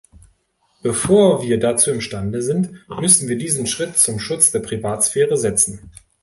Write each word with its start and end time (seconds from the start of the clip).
Bevor 0.81 1.43
wir 1.43 1.59
dazu 1.59 1.91
imstande 1.91 2.41
sind, 2.41 2.71
müssen 2.89 3.29
wir 3.29 3.37
diesen 3.37 3.67
Schritt 3.67 3.99
zum 3.99 4.17
Schutz 4.19 4.49
der 4.51 4.61
Privatsphäre 4.61 5.37
setzen. 5.37 5.91